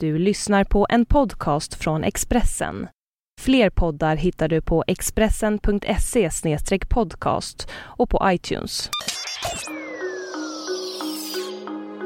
[0.00, 2.88] Du lyssnar på en podcast från Expressen.
[3.40, 6.30] Fler poddar hittar du på expressen.se
[6.88, 8.90] podcast och på iTunes.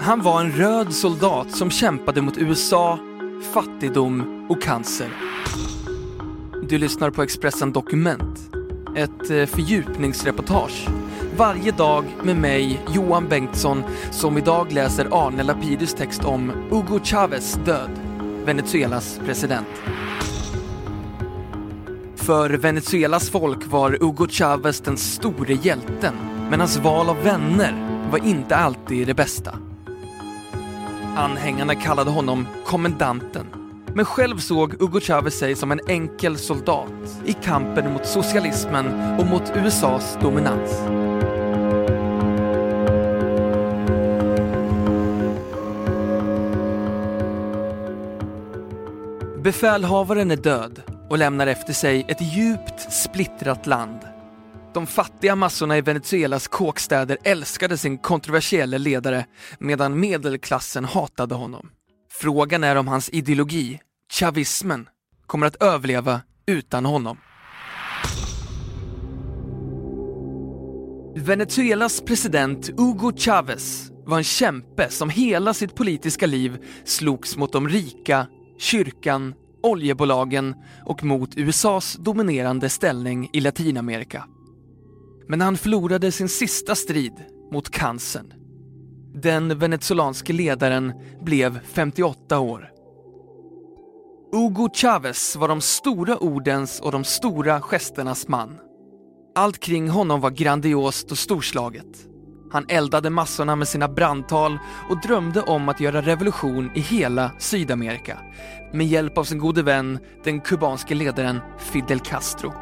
[0.00, 2.98] Han var en röd soldat som kämpade mot USA,
[3.52, 5.08] fattigdom och cancer.
[6.68, 8.38] Du lyssnar på Expressen Dokument,
[8.96, 10.88] ett eh, fördjupningsreportage
[11.36, 17.58] varje dag med mig, Johan Bengtsson, som idag läser Arne Lapidus text om Hugo Chavez
[17.64, 17.90] död,
[18.44, 19.68] Venezuelas president.
[22.16, 26.14] För Venezuelas folk var Hugo Chavez den store hjälten,
[26.50, 29.58] men hans val av vänner var inte alltid det bästa.
[31.16, 33.46] Anhängarna kallade honom kommendanten,
[33.94, 39.26] men själv såg Hugo Chavez sig som en enkel soldat i kampen mot socialismen och
[39.26, 40.82] mot USAs dominans.
[49.44, 54.00] Befälhavaren är död och lämnar efter sig ett djupt splittrat land.
[54.74, 59.26] De fattiga massorna i Venezuelas kåkstäder älskade sin kontroversiella ledare
[59.58, 61.70] medan medelklassen hatade honom.
[62.12, 63.80] Frågan är om hans ideologi,
[64.12, 64.88] chavismen,
[65.26, 67.18] kommer att överleva utan honom.
[71.16, 77.68] Venezuelas president Hugo Chavez var en kämpe som hela sitt politiska liv slogs mot de
[77.68, 78.26] rika
[78.62, 84.24] kyrkan, oljebolagen och mot USAs dominerande ställning i Latinamerika.
[85.28, 87.12] Men han förlorade sin sista strid
[87.52, 88.32] mot cancern.
[89.14, 92.68] Den venezolanske ledaren blev 58 år.
[94.32, 98.58] Hugo Chavez var de stora ordens och de stora gesternas man.
[99.34, 102.11] Allt kring honom var grandiost och storslaget.
[102.52, 104.58] Han eldade massorna med sina brandtal
[104.88, 108.18] och drömde om att göra revolution i hela Sydamerika
[108.72, 112.52] med hjälp av sin gode vän, den kubanske ledaren Fidel Castro.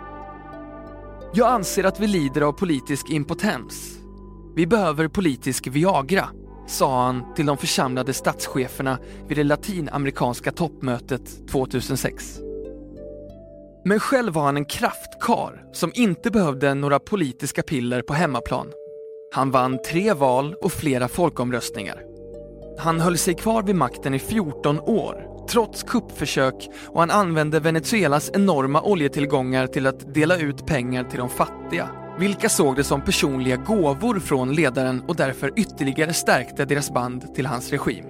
[1.35, 3.99] Jag anser att vi lider av politisk impotens.
[4.57, 6.29] Vi behöver politisk Viagra,
[6.67, 8.99] sa han till de församlade statscheferna
[9.29, 12.41] vid det latinamerikanska toppmötet 2006.
[13.85, 18.67] Men själv var han en kraftkar som inte behövde några politiska piller på hemmaplan.
[19.33, 22.03] Han vann tre val och flera folkomröstningar.
[22.79, 28.31] Han höll sig kvar vid makten i 14 år, trots kuppförsök och han använde Venezuelas
[28.35, 31.89] enorma oljetillgångar till att dela ut pengar till de fattiga,
[32.19, 37.47] vilka såg det som personliga gåvor från ledaren och därför ytterligare stärkte deras band till
[37.47, 38.05] hans regim.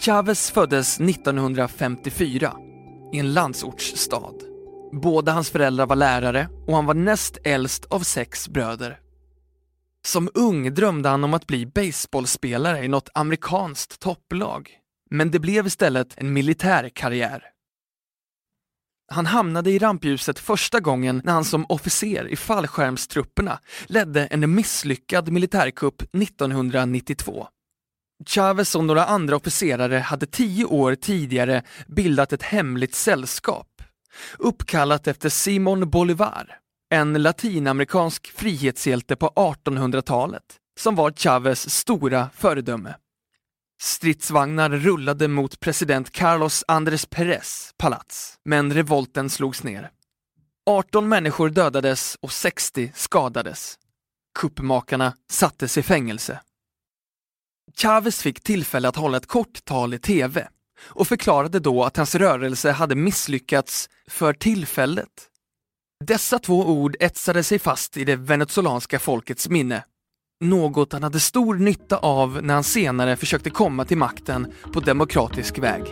[0.00, 2.52] Chavez föddes 1954
[3.12, 4.45] i en landsortsstad.
[4.92, 9.00] Båda hans föräldrar var lärare och han var näst äldst av sex bröder.
[10.06, 14.70] Som ung drömde han om att bli baseballspelare i något amerikanskt topplag.
[15.10, 17.42] Men det blev istället en militär karriär.
[19.12, 25.32] Han hamnade i rampljuset första gången när han som officer i fallskärmstrupperna ledde en misslyckad
[25.32, 27.46] militärkupp 1992.
[28.26, 33.75] Chavez och några andra officerare hade tio år tidigare bildat ett hemligt sällskap
[34.38, 36.58] uppkallat efter Simon Bolivar,
[36.90, 40.42] en latinamerikansk frihetshjälte på 1800-talet
[40.78, 42.94] som var Chavez stora föredöme.
[43.80, 49.90] Stridsvagnar rullade mot president Carlos Andrés Pérez palats, men revolten slogs ner.
[50.66, 53.78] 18 människor dödades och 60 skadades.
[54.38, 56.40] Kuppmakarna sattes i fängelse.
[57.76, 60.48] Chavez fick tillfälle att hålla ett kort tal i TV
[60.80, 65.28] och förklarade då att hans rörelse hade misslyckats för tillfället.
[66.04, 69.84] Dessa två ord etsade sig fast i det venezolanska folkets minne.
[70.40, 75.58] Något han hade stor nytta av när han senare försökte komma till makten på demokratisk
[75.58, 75.82] väg.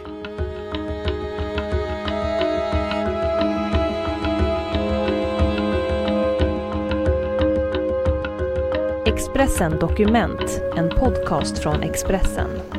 [9.06, 12.73] Expressen Dokument, en podcast från Expressen.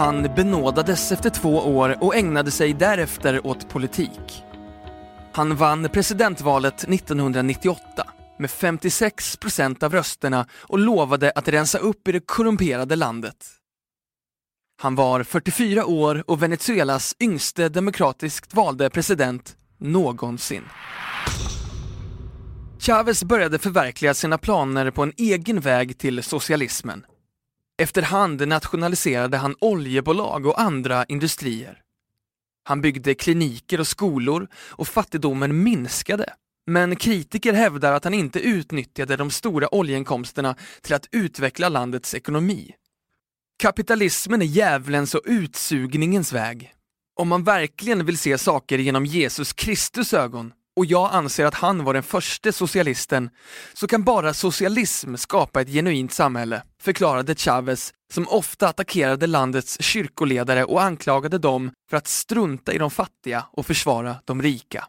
[0.00, 4.44] Han benådades efter två år och ägnade sig därefter åt politik.
[5.32, 7.82] Han vann presidentvalet 1998
[8.38, 13.46] med 56 procent av rösterna och lovade att rensa upp i det korrumperade landet.
[14.82, 20.62] Han var 44 år och Venezuelas yngste demokratiskt valde president någonsin.
[22.78, 27.04] Chavez började förverkliga sina planer på en egen väg till socialismen.
[27.80, 31.78] Efterhand nationaliserade han oljebolag och andra industrier.
[32.64, 36.34] Han byggde kliniker och skolor och fattigdomen minskade
[36.66, 42.74] Men kritiker hävdar att han inte utnyttjade de stora oljeinkomsterna till att utveckla landets ekonomi.
[43.62, 46.72] Kapitalismen är djävulens och utsugningens väg.
[47.16, 51.84] Om man verkligen vill se saker genom Jesus Kristus ögon, och jag anser att han
[51.84, 53.30] var den första socialisten,
[53.74, 60.64] så kan bara socialism skapa ett genuint samhälle, förklarade Chavez, som ofta attackerade landets kyrkoledare
[60.64, 64.84] och anklagade dem för att strunta i de fattiga och försvara de rika.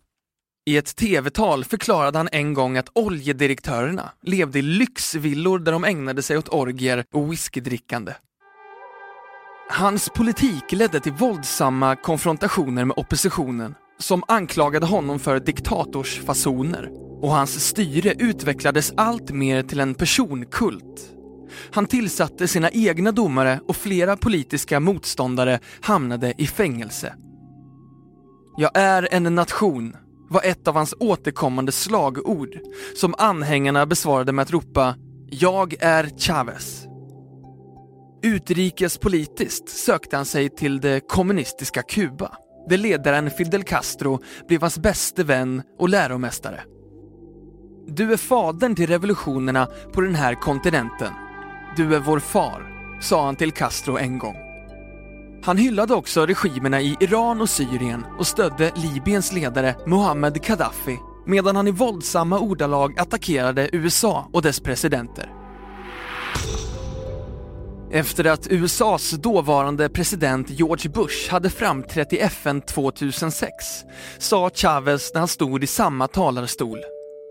[0.65, 6.21] I ett tv-tal förklarade han en gång att oljedirektörerna levde i lyxvillor där de ägnade
[6.21, 8.13] sig åt orgier och whiskydrickande.
[9.69, 16.89] Hans politik ledde till våldsamma konfrontationer med oppositionen som anklagade honom för diktatorsfasoner
[17.21, 21.11] och hans styre utvecklades allt mer till en personkult.
[21.71, 27.15] Han tillsatte sina egna domare och flera politiska motståndare hamnade i fängelse.
[28.57, 29.95] Jag är en nation
[30.29, 32.59] var ett av hans återkommande slagord
[32.95, 34.95] som anhängarna besvarade med att ropa
[35.29, 36.85] “Jag är Chavez”.
[38.23, 42.37] Utrikespolitiskt sökte han sig till det kommunistiska Kuba,
[42.69, 46.61] där ledaren Fidel Castro blev hans bäste vän och läromästare.
[47.87, 51.13] Du är fadern till revolutionerna på den här kontinenten.
[51.77, 52.67] Du är vår far,
[53.01, 54.35] sa han till Castro en gång.
[55.43, 61.55] Han hyllade också regimerna i Iran och Syrien och stödde Libyens ledare Muammar Gaddafi medan
[61.55, 65.40] han i våldsamma ordalag attackerade USA och dess presidenter.
[67.93, 73.53] Efter att USAs dåvarande president George Bush hade framträtt i FN 2006
[74.17, 76.79] sa Chavez när han stod i samma talarstol.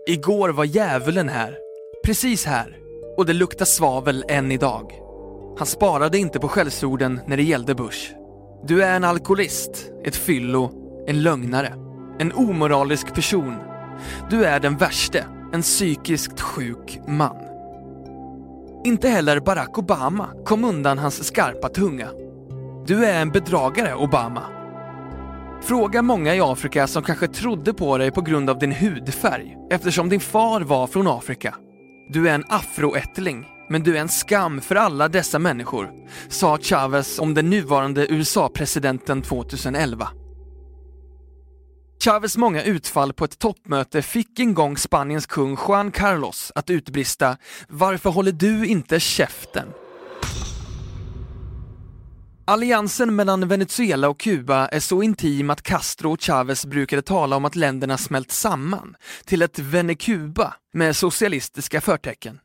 [0.07, 1.57] Igår var djävulen här.
[2.05, 2.77] Precis här.
[3.17, 4.91] Och det luktar svavel än idag.
[5.57, 8.11] Han sparade inte på skällsorden när det gällde Bush.
[8.63, 10.71] Du är en alkoholist, ett fyllo,
[11.07, 11.73] en lögnare,
[12.19, 13.55] en omoralisk person.
[14.29, 17.50] Du är den värste, en psykiskt sjuk man.
[18.83, 22.09] Inte heller Barack Obama kom undan hans skarpa tunga.
[22.87, 24.43] Du är en bedragare, Obama.
[25.61, 30.09] Fråga många i Afrika som kanske trodde på dig på grund av din hudfärg eftersom
[30.09, 31.55] din far var från Afrika.
[32.09, 35.89] Du är en afroättling, men du är en skam för alla dessa människor,
[36.29, 40.07] sa Chavez om den nuvarande USA-presidenten 2011.
[42.03, 47.37] Chávez många utfall på ett toppmöte fick en gång Spaniens kung Juan Carlos att utbrista
[47.67, 49.67] “Varför håller du inte käften?”
[52.45, 57.45] Alliansen mellan Venezuela och Kuba är så intim att Castro och Chavez brukade tala om
[57.45, 58.95] att länderna smält samman
[59.25, 62.39] till ett Venecuba med socialistiska förtecken.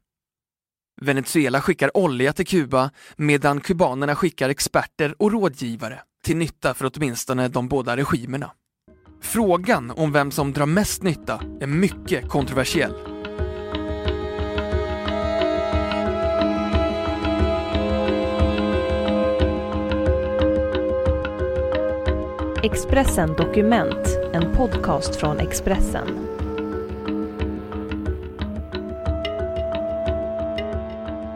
[1.00, 7.48] Venezuela skickar olja till Kuba medan kubanerna skickar experter och rådgivare till nytta för åtminstone
[7.48, 8.50] de båda regimerna.
[9.20, 12.94] Frågan om vem som drar mest nytta är mycket kontroversiell.
[22.62, 26.08] Expressen Dokument, en podcast från Expressen.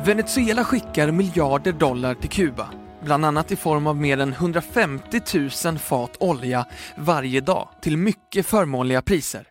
[0.05, 2.69] Venezuela skickar miljarder dollar till Kuba,
[3.05, 5.21] bland annat i form av mer än 150
[5.65, 6.67] 000 fat olja
[6.97, 9.47] varje dag till mycket förmånliga priser.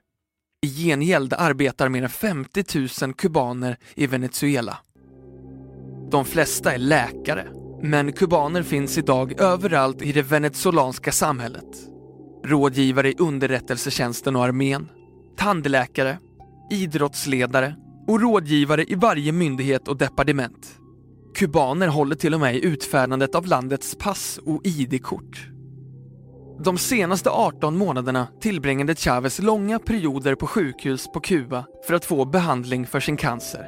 [0.65, 2.63] I gengäld arbetar mer än 50
[3.05, 4.77] 000 kubaner i Venezuela.
[6.11, 7.47] De flesta är läkare,
[7.81, 11.89] men kubaner finns idag överallt i det venezolanska samhället.
[12.45, 14.89] Rådgivare i underrättelsetjänsten och armén,
[15.37, 16.17] tandläkare,
[16.71, 17.75] idrottsledare
[18.07, 20.78] och rådgivare i varje myndighet och departement.
[21.39, 25.47] Kubaner håller till och med i utfärdandet av landets pass och ID-kort.
[26.63, 32.25] De senaste 18 månaderna tillbringade Chavez långa perioder på sjukhus på Kuba för att få
[32.25, 33.67] behandling för sin cancer.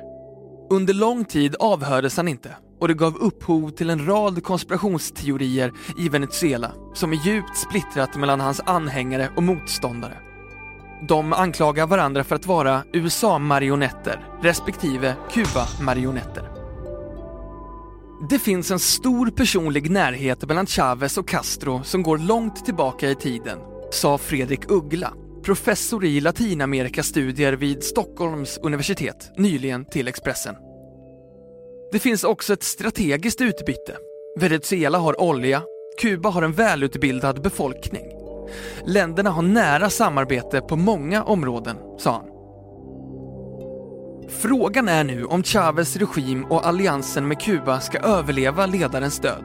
[0.70, 6.10] Under lång tid avhördes han inte och det gav upphov till en rad konspirationsteorier i
[6.10, 10.18] Venezuela som är djupt splittrat mellan hans anhängare och motståndare.
[11.08, 16.51] De anklagar varandra för att vara USA-marionetter respektive Kuba-marionetter.
[18.30, 23.16] Det finns en stor personlig närhet mellan Chavez och Castro som går långt tillbaka i
[23.16, 23.60] tiden,
[23.92, 25.14] sa Fredrik Uggla,
[25.44, 30.56] professor i Latinamerikastudier vid Stockholms universitet, nyligen till Expressen.
[31.92, 33.98] Det finns också ett strategiskt utbyte.
[34.40, 35.64] Venezuela har olja,
[36.02, 38.06] Kuba har en välutbildad befolkning.
[38.86, 42.31] Länderna har nära samarbete på många områden, sa han.
[44.40, 49.44] Frågan är nu om Chavez regim och alliansen med Kuba ska överleva ledarens död.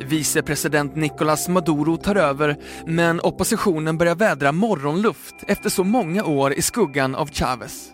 [0.00, 6.62] Vicepresident Nicolás Maduro tar över, men oppositionen börjar vädra morgonluft efter så många år i
[6.62, 7.90] skuggan av Chavez.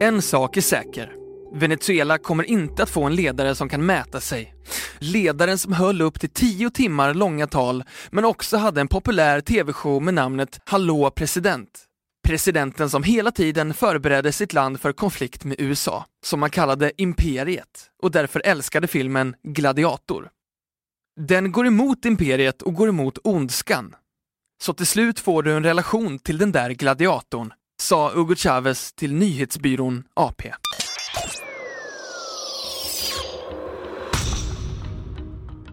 [0.00, 1.12] En sak är säker.
[1.54, 4.54] Venezuela kommer inte att få en ledare som kan mäta sig.
[4.98, 10.02] Ledaren som höll upp till tio timmar långa tal, men också hade en populär tv-show
[10.02, 11.88] med namnet Hallå president.
[12.22, 17.90] Presidenten som hela tiden förberedde sitt land för konflikt med USA, som man kallade imperiet
[18.02, 20.30] och därför älskade filmen Gladiator.
[21.20, 23.94] Den går emot imperiet och går emot ondskan.
[24.62, 29.14] Så till slut får du en relation till den där gladiatorn, sa Hugo Chavez till
[29.14, 30.52] nyhetsbyrån AP.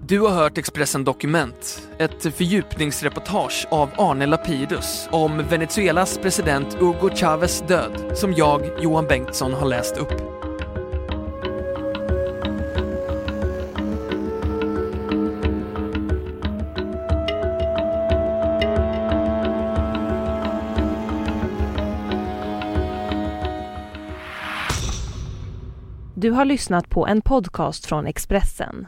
[0.10, 7.63] Du har hört Expressen Dokument, ett fördjupningsreportage av Arne Lapidus om Venezuelas president Hugo Chavez
[7.68, 10.13] död, som jag, Johan Bengtsson, har läst upp.
[26.16, 28.88] Du har lyssnat på en podcast från Expressen.